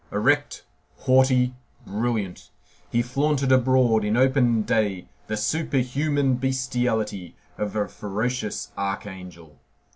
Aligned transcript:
Erect, 0.11 0.63
haughty, 1.01 1.53
brilliant, 1.85 2.49
he 2.91 3.03
flaunted 3.03 3.51
abroad 3.51 4.03
in 4.03 4.17
open 4.17 4.63
day 4.63 5.05
the 5.27 5.37
superhuman 5.37 6.37
bestiality 6.37 7.35
of 7.55 7.75
a 7.75 7.87
ferocious 7.87 8.71
archangel. 8.75 9.59